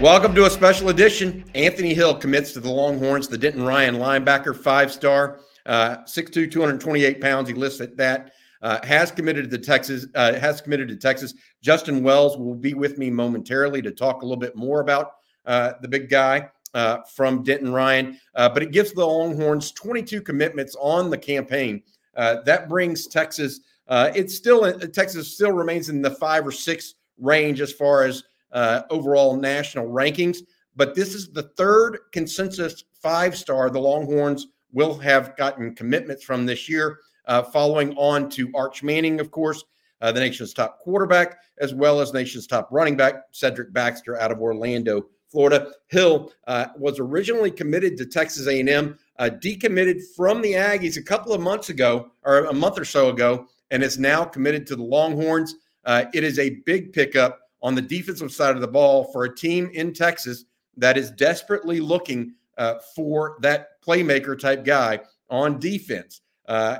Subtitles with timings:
[0.00, 1.44] Welcome to a special edition.
[1.54, 7.20] Anthony Hill commits to the Longhorns, the Denton Ryan linebacker, five star, uh, 6'2, 228
[7.20, 7.48] pounds.
[7.48, 8.32] He lists at that.
[8.60, 10.06] Uh, has committed to Texas.
[10.16, 11.34] Uh, has committed to Texas.
[11.62, 15.12] Justin Wells will be with me momentarily to talk a little bit more about
[15.46, 18.18] uh, the big guy uh, from Denton Ryan.
[18.34, 21.80] Uh, but it gives the Longhorns 22 commitments on the campaign.
[22.16, 23.60] Uh, that brings Texas.
[23.88, 28.82] it's still Texas still remains in the five or six range as far as uh,
[28.90, 30.38] overall national rankings.
[30.76, 36.46] But this is the third consensus five star the Longhorns will have gotten commitments from
[36.46, 39.62] this year, uh, following on to Arch Manning, of course,
[40.00, 44.32] uh, the nation's top quarterback, as well as nation's top running back, Cedric Baxter out
[44.32, 45.72] of Orlando, Florida.
[45.88, 51.32] Hill uh, was originally committed to Texas A&M, uh, decommitted from the Aggies a couple
[51.32, 54.82] of months ago, or a month or so ago, and is now committed to the
[54.82, 55.54] Longhorns.
[55.84, 59.34] Uh, it is a big pickup on the defensive side of the ball for a
[59.34, 60.44] team in Texas
[60.76, 66.20] that is desperately looking uh, for that playmaker type guy on defense.
[66.46, 66.76] Uh,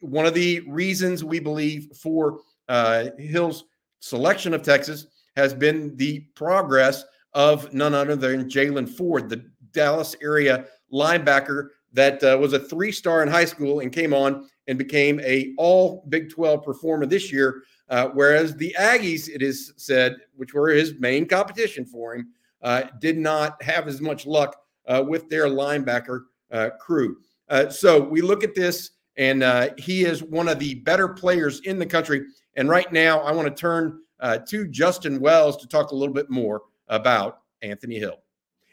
[0.00, 3.64] one of the reasons we believe for uh, Hill's
[4.00, 10.14] selection of Texas has been the progress of none other than Jaylan Ford, the Dallas
[10.22, 14.78] area linebacker that uh, was a three star in high school and came on and
[14.78, 20.16] became a all Big 12 performer this year uh, whereas the Aggies, it is said,
[20.34, 22.28] which were his main competition for him,
[22.62, 24.56] uh, did not have as much luck
[24.86, 27.16] uh, with their linebacker uh, crew.
[27.48, 31.60] Uh, so we look at this, and uh, he is one of the better players
[31.60, 32.24] in the country.
[32.56, 34.00] And right now, I want to turn
[34.46, 38.18] to Justin Wells to talk a little bit more about Anthony Hill.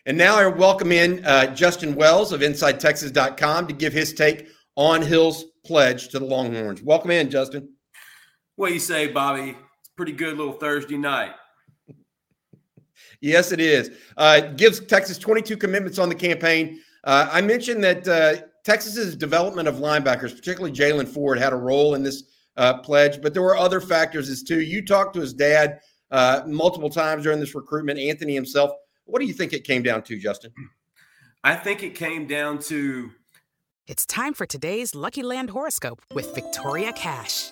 [0.05, 1.21] And now I welcome in
[1.55, 6.81] Justin Wells of InsideTexas.com to give his take on Hill's pledge to the Longhorns.
[6.81, 7.69] Welcome in, Justin.
[8.55, 9.57] What do you say, Bobby?
[9.79, 11.31] It's pretty good little Thursday night.
[13.21, 13.91] yes, it is.
[14.17, 16.79] Uh, gives Texas 22 commitments on the campaign.
[17.03, 21.95] Uh, I mentioned that uh, Texas's development of linebackers, particularly Jaylan Ford, had a role
[21.95, 22.23] in this
[22.55, 24.61] uh, pledge, but there were other factors as too.
[24.61, 25.79] You talked to his dad
[26.11, 28.71] uh, multiple times during this recruitment, Anthony himself.
[29.05, 30.51] What do you think it came down to, Justin?
[31.43, 33.11] I think it came down to.
[33.87, 37.51] It's time for today's Lucky Land horoscope with Victoria Cash.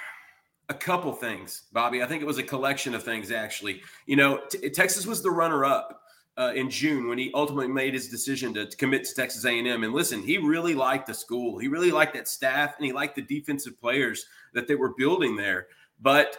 [0.71, 2.01] A couple things, Bobby.
[2.01, 3.81] I think it was a collection of things, actually.
[4.05, 6.01] You know, t- Texas was the runner-up
[6.37, 9.83] uh, in June when he ultimately made his decision to, to commit to Texas A&M.
[9.83, 11.59] And listen, he really liked the school.
[11.59, 15.35] He really liked that staff, and he liked the defensive players that they were building
[15.35, 15.67] there.
[15.99, 16.37] But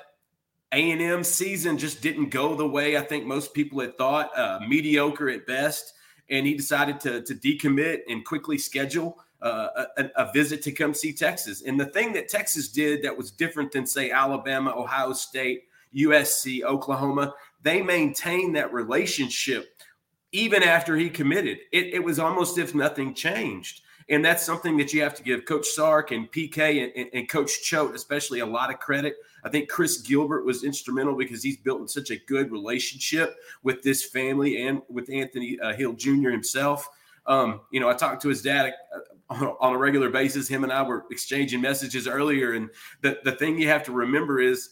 [0.72, 4.31] A&M season just didn't go the way I think most people had thought.
[4.34, 5.92] Uh, mediocre at best,
[6.31, 10.94] and he decided to to decommit and quickly schedule uh, a, a, visit to come
[10.94, 11.62] see Texas.
[11.62, 15.64] And the thing that Texas did that was different than, say, Alabama, Ohio State,
[15.94, 19.76] USC, Oklahoma, they maintained that relationship
[20.32, 21.58] even after he committed.
[21.72, 23.82] It, it was almost if nothing changed.
[24.08, 27.28] And that's something that you have to give Coach Sark and PK and, and, and,
[27.28, 29.14] Coach Choate, especially a lot of credit.
[29.44, 34.04] I think Chris Gilbert was instrumental because he's built such a good relationship with this
[34.04, 36.30] family and with Anthony uh, Hill Jr.
[36.30, 36.88] himself.
[37.27, 38.75] Um, you know, I talked to his dad
[39.31, 40.49] on a regular basis.
[40.49, 42.53] Him and I were exchanging messages earlier.
[42.53, 44.71] And the, the thing you have to remember is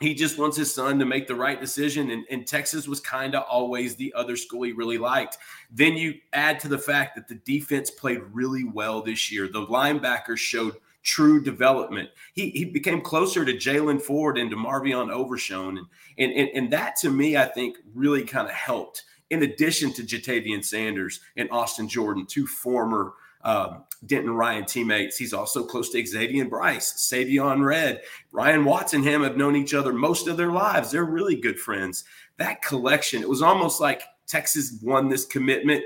[0.00, 2.10] he just wants his son to make the right decision.
[2.10, 5.38] And, and Texas was kind of always the other school he really liked.
[5.70, 9.48] Then you add to the fact that the defense played really well this year.
[9.48, 12.10] The linebackers showed true development.
[12.32, 15.78] He, he became closer to Jaylan Ford and to Marvion Overshown.
[15.78, 15.86] And,
[16.18, 20.02] and, and, and that to me, I think really kind of helped in addition to
[20.02, 23.14] Ja'Tavion Sanders and Austin Jordan, two former
[23.44, 25.16] um, Denton Ryan teammates.
[25.16, 29.02] He's also close to Xavier Bryce, Savion Red, Ryan Watson.
[29.02, 30.90] Him have known each other most of their lives.
[30.90, 32.04] They're really good friends.
[32.36, 35.82] That collection, it was almost like Texas won this commitment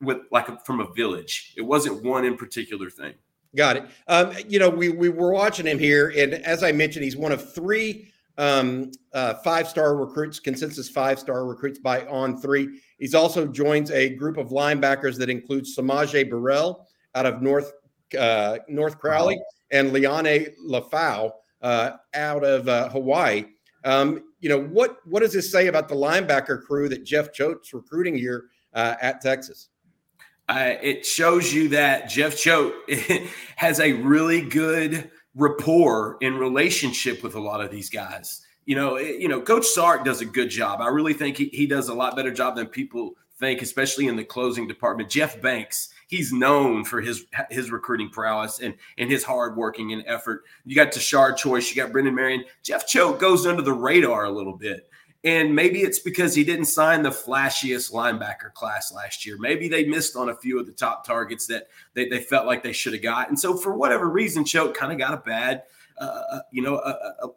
[0.00, 1.52] with like a, from a village.
[1.56, 3.12] It wasn't one in particular thing.
[3.54, 3.84] Got it.
[4.08, 7.32] Um, you know, we we were watching him here, and as I mentioned, he's one
[7.32, 12.80] of three um, uh, five star recruits, consensus five star recruits by On Three.
[12.98, 17.72] He's also joins a group of linebackers that includes S'Maje Burrell out of North
[18.18, 19.38] uh, North Crowley
[19.70, 21.32] and Liona Lefau
[21.62, 23.44] uh, out of uh, Hawaii.
[23.84, 24.98] Um, you know what?
[25.04, 28.44] What does this say about the linebacker crew that Jeff Choate's recruiting here
[28.74, 29.68] uh, at Texas?
[30.48, 32.74] Uh, it shows you that Jeff Choate
[33.56, 38.42] has a really good rapport and relationship with a lot of these guys.
[38.64, 40.80] You know, it, you know, Coach Sark does a good job.
[40.80, 44.16] I really think he, he does a lot better job than people think, especially in
[44.16, 45.10] the closing department.
[45.10, 50.04] Jeff Banks, he's known for his his recruiting prowess and and his hard working and
[50.06, 50.44] effort.
[50.64, 52.44] You got Tashard Choice, you got Brennan Marion.
[52.62, 54.88] Jeff Choate goes under the radar a little bit.
[55.24, 59.36] And maybe it's because he didn't sign the flashiest linebacker class last year.
[59.38, 62.62] Maybe they missed on a few of the top targets that they, they felt like
[62.62, 63.28] they should have got.
[63.28, 65.62] And so, for whatever reason, Choate kind of got a bad,
[66.00, 66.80] uh, uh you know,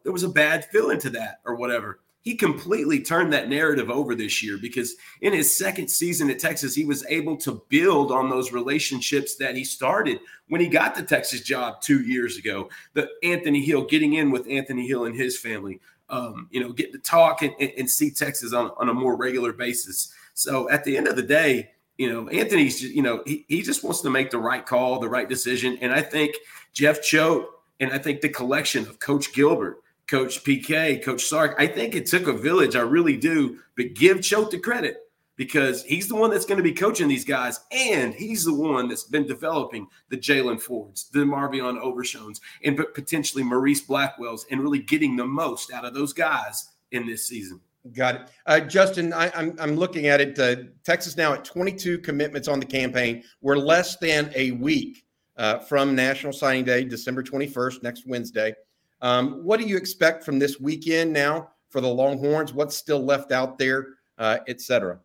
[0.04, 2.00] there was a bad feeling to that or whatever.
[2.26, 6.74] He completely turned that narrative over this year because in his second season at Texas,
[6.74, 11.04] he was able to build on those relationships that he started when he got the
[11.04, 12.68] Texas job two years ago.
[12.96, 15.80] The Anthony Hill getting in with Anthony Hill and his family,
[16.10, 19.54] um, you know, get to talk and, and see Texas on, on a more regular
[19.54, 20.14] basis.
[20.34, 23.84] So at the end of the day, you know, Anthony's, you know, he, he just
[23.84, 25.78] wants to make the right call, the right decision.
[25.82, 26.36] And I think
[26.74, 27.48] Jeff Choate
[27.80, 32.06] and I think the collection of Coach Gilbert, Coach PK, Coach Sark, I think it
[32.06, 32.76] took a village.
[32.76, 33.60] I really do.
[33.76, 35.05] But give Choate the credit
[35.36, 38.88] because he's the one that's going to be coaching these guys, and he's the one
[38.88, 44.80] that's been developing the Jaylan Fords, the Marvion Overshowns, and potentially Morice Blackwells, and really
[44.80, 47.60] getting the most out of those guys in this season.
[47.94, 49.14] Got it, uh, Justin.
[49.14, 50.40] I, am I'm, I'm looking at it.
[50.40, 53.24] Uh, Texas now at 22 commitments on the campaign.
[53.42, 55.06] We're less than a week
[55.38, 58.56] uh, from National Signing Day, December 21st, next Wednesday.
[59.02, 62.54] Um, what do you expect from this weekend now for the Longhorns?
[62.54, 65.00] What's still left out there, uh, et cetera?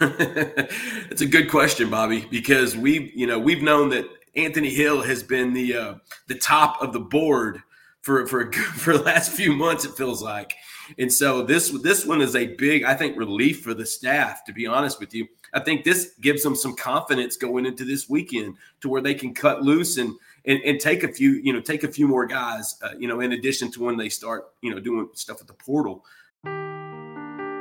[1.10, 5.22] It's a good question, Bobby, because we've you know we've known that Anthony Hill has
[5.22, 5.94] been the uh,
[6.26, 7.62] the top of the board
[8.02, 9.84] for for for the last few months.
[9.84, 10.54] It feels like,
[10.98, 14.44] and so this this one is a big I think relief for the staff.
[14.46, 18.08] To be honest with you, I think this gives them some confidence going into this
[18.08, 21.60] weekend to where they can cut loose and and, and take a few you know
[21.60, 24.70] take a few more guys uh, you know in addition to when they start you
[24.70, 26.04] know doing stuff at the portal.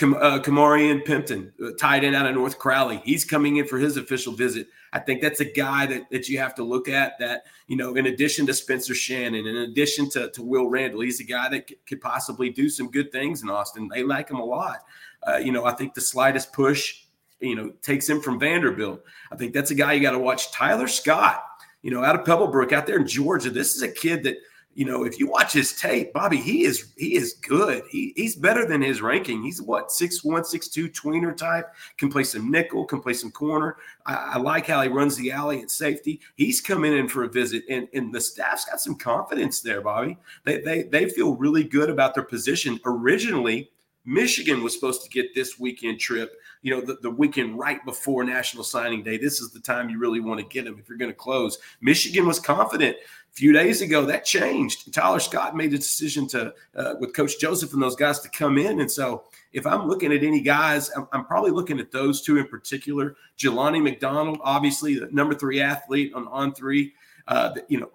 [0.00, 3.02] Kam- uh, Pimpton, uh, tight end out of North Crowley.
[3.04, 4.68] He's coming in for his official visit.
[4.94, 7.94] I think that's a guy that, that you have to look at that, you know,
[7.94, 11.68] in addition to Spencer Shannon, in addition to, to Will Randall, he's a guy that
[11.68, 13.88] c- could possibly do some good things in Austin.
[13.88, 14.78] They like him a lot.
[15.22, 17.02] Uh, you know, I think the slightest push,
[17.40, 19.04] you know, takes him from Vanderbilt.
[19.30, 20.50] I think that's a guy you got to watch.
[20.50, 21.44] Tyler Scott,
[21.82, 23.50] you know, out of Pebblebrook out there in Georgia.
[23.50, 24.38] This is a kid that–
[24.74, 27.82] you know, if you watch his tape, Bobby, he is he is good.
[27.90, 29.42] He, he's better than his ranking.
[29.42, 31.66] He's what six one, six two tweener type.
[31.98, 33.76] Can play some nickel, can play some corner.
[34.06, 36.20] I, I, like how he runs the alley at safety.
[36.36, 40.16] He's coming in for a visit, and and the staff's got some confidence there, Bobby.
[40.44, 42.78] They they they feel really good about their position.
[42.86, 43.70] Originally,
[44.04, 46.32] Michigan was supposed to get this weekend trip
[46.62, 49.16] you know, the, the weekend right before National Signing Day.
[49.16, 51.58] This is the time you really want to get them if you're going to close.
[51.80, 52.96] Michigan was confident
[53.30, 54.04] a few days ago.
[54.04, 54.92] That changed.
[54.92, 58.58] Tyler Scott made a decision to, uh, with Coach Joseph and those guys to come
[58.58, 58.80] in.
[58.80, 62.38] And so if I'm looking at any guys, I'm, I'm probably looking at those two
[62.38, 63.16] in particular.
[63.38, 66.92] Jelani McDonald, obviously the number three athlete on on three.
[67.28, 67.90] Uh, you know,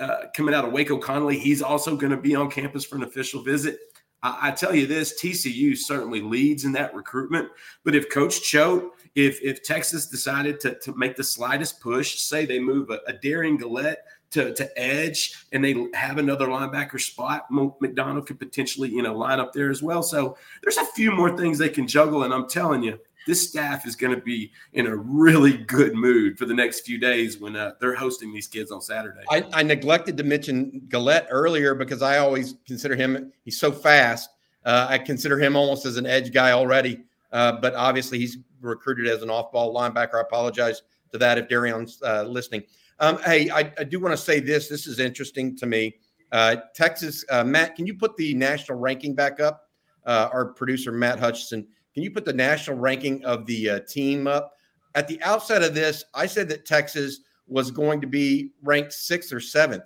[0.00, 3.04] uh, coming out of Waco Connally, he's also going to be on campus for an
[3.04, 3.78] official visit.
[4.22, 7.48] I, I, tell you this, TCU certainly leads in that recruitment.
[7.84, 12.44] But if Coach Choate, if if Texas decided to, to make the slightest push, say
[12.44, 13.96] they move a, a Derion Gullette
[14.34, 19.38] to, to edge and they have another linebacker spot, McDonald could potentially, you know, line
[19.38, 20.02] up there as well.
[20.02, 22.24] So there's a few more things they can juggle.
[22.24, 22.98] And I'm telling you,
[23.28, 26.98] this staff is going to be in a really good mood for the next few
[26.98, 29.22] days when uh, they're hosting these kids on Saturday.
[29.30, 34.28] I, I, neglected to mention Gullette earlier because I always consider him, he's so fast.
[34.64, 37.04] Uh, I consider him almost as an edge guy already.
[37.32, 40.16] Uh, but obviously, he's recruited as an off ball linebacker.
[40.16, 42.64] I apologize to that if Derion's uh, listening.
[43.00, 44.68] Um, hey, I, I do want to say this.
[44.68, 45.96] This is interesting to me.
[46.32, 49.68] Uh, Texas, uh, Matt, can you put the national ranking back up?
[50.06, 54.26] Uh, our producer, Matt Hutchison can you put the national ranking of the uh, team
[54.26, 54.52] up?
[54.96, 59.32] At the outset of this, I said that Texas was going to be ranked sixth
[59.32, 59.84] or seventh.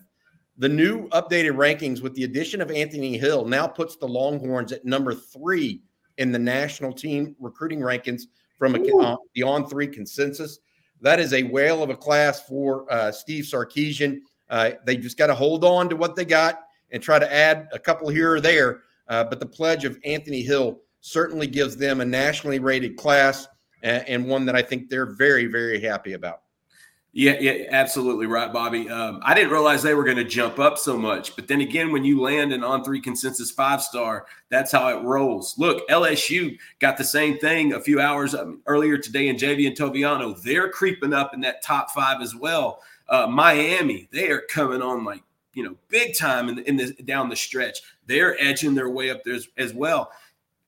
[0.56, 4.84] The new updated rankings with the addition of Anthony Hill now puts the Longhorns at
[4.84, 5.82] number three
[6.16, 8.22] in the national team recruiting rankings
[8.58, 10.58] from a, uh, the on three consensus.
[11.00, 14.20] That is a whale of a class for uh, Steve Sarkisian.
[14.50, 17.68] Uh, they just got to hold on to what they got and try to add
[17.72, 18.82] a couple here or there.
[19.08, 23.46] Uh, but the pledge of Anthony Hill certainly gives them a nationally rated class
[23.82, 26.42] and, and one that I think they're very, very happy about.
[27.12, 28.88] Yeah, yeah, absolutely right, Bobby.
[28.88, 31.90] Um, I didn't realize they were going to jump up so much, but then again,
[31.90, 35.54] when you land an on-three consensus five-star, that's how it rolls.
[35.58, 40.40] Look, LSU got the same thing a few hours um, earlier today in Javien Toviano.
[40.42, 42.82] They're creeping up in that top five as well.
[43.08, 45.22] Uh, Miami, they are coming on like
[45.54, 47.80] you know big time in, in the down the stretch.
[48.06, 50.12] They're edging their way up there as, as well.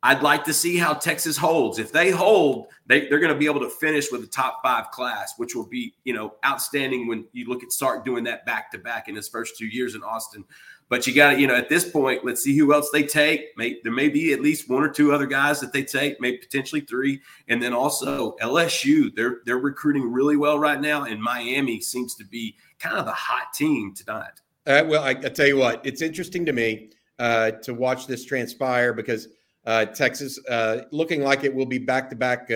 [0.03, 1.79] I'd like to see how Texas holds.
[1.79, 4.91] If they hold, they, they're going to be able to finish with a top five
[4.93, 8.71] class, which will be, you know, outstanding when you look at Sark doing that back
[8.73, 10.45] to back in his first two years in Austin.
[10.89, 13.49] But you got to, you know, at this point, let's see who else they take.
[13.57, 16.39] May, there may be at least one or two other guys that they take, maybe
[16.39, 19.15] potentially three, and then also LSU.
[19.15, 23.13] They're they're recruiting really well right now, and Miami seems to be kind of the
[23.13, 24.41] hot team tonight.
[24.67, 28.25] Uh, well, I, I, tell you what, it's interesting to me uh, to watch this
[28.25, 29.29] transpire because–
[29.67, 32.51] uh, Texas uh, looking like it will be back to back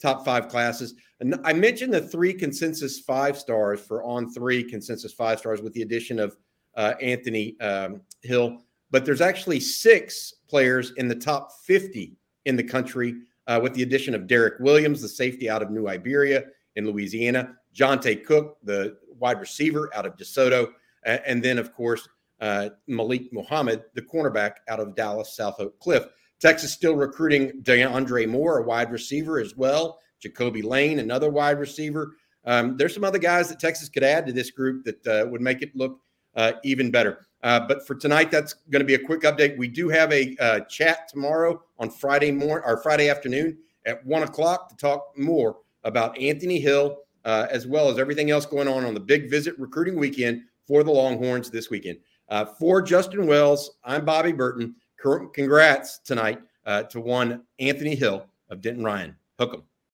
[0.00, 0.94] top five classes.
[1.20, 5.72] And I mentioned the three consensus five stars for on three consensus five stars with
[5.72, 6.36] the addition of
[6.76, 8.58] uh, Anthony um, Hill,
[8.90, 13.14] but there's actually six players in the top 50 in the country
[13.46, 16.44] uh, with the addition of Derek Williams, the safety out of New Iberia
[16.76, 20.68] in Louisiana, Johntay Cook, the wide receiver out of DeSoto,
[21.04, 22.08] and then, of course,
[22.40, 26.04] uh, Malik Muhammad, the cornerback out of Dallas South Oak Cliff.
[26.40, 30.00] Texas still recruiting DeAndre Moore, a wide receiver as well.
[30.20, 32.16] Jacoby Lane, another wide receiver.
[32.44, 35.40] Um, there's some other guys that Texas could add to this group that uh, would
[35.40, 36.00] make it look
[36.36, 37.26] uh, even better.
[37.42, 39.56] Uh, but for tonight, that's going to be a quick update.
[39.56, 44.22] We do have a uh, chat tomorrow on Friday morning or Friday afternoon at one
[44.22, 48.84] o'clock to talk more about Anthony Hill, uh, as well as everything else going on
[48.84, 51.98] on the big visit recruiting weekend for the Longhorns this weekend.
[52.28, 58.60] Uh, for Justin Wells, I'm Bobby Burton congrats tonight uh, to one Anthony Hill of
[58.60, 59.16] Denton Ryan.
[59.38, 59.62] Hook 'em.